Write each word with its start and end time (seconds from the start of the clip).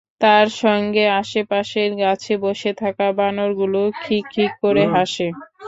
তার 0.21 0.47
সঙ্গে 0.61 1.03
আশপাশের 1.19 1.89
গাছে 2.01 2.33
বসে 2.43 2.71
থাকা 2.81 3.05
বানরগুলোও 3.17 3.87
খিক্ 4.01 4.25
খিক্ 4.33 4.53
করে 4.63 4.83
হাসে। 4.93 5.27